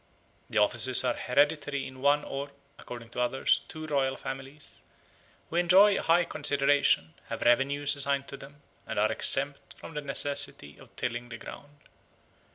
The 0.49 0.57
offices 0.57 1.03
are 1.03 1.13
hereditary 1.13 1.85
in 1.85 2.01
one 2.01 2.23
or 2.23 2.49
(according 2.79 3.11
to 3.11 3.21
others) 3.21 3.61
two 3.67 3.85
royal 3.85 4.15
families, 4.17 4.81
who 5.51 5.57
enjoy 5.57 5.99
high 5.99 6.25
consideration, 6.25 7.13
have 7.27 7.43
revenues 7.43 7.95
assigned 7.95 8.27
to 8.29 8.37
them, 8.37 8.63
and 8.87 8.97
are 8.97 9.11
exempt 9.11 9.75
from 9.75 9.93
the 9.93 10.01
necessity 10.01 10.75
of 10.79 10.95
tilling 10.95 11.29
the 11.29 11.37
ground. 11.37 11.81